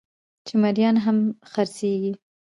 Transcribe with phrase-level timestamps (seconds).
[0.45, 1.17] چې مريان هم
[1.51, 2.11] خرڅېږي